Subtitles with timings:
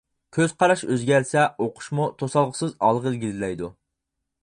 [0.37, 3.73] كۆز قاراش ئۆزگەرسە ئوقۇشمۇ توسالغۇسىز ئالغا ئىلگىرىلەيدۇ.